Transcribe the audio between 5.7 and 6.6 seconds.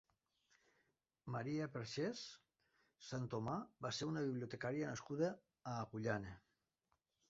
a Agullana.